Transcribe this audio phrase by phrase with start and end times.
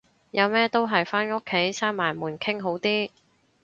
[0.31, 3.11] 有咩都係返屋企閂埋門傾好啲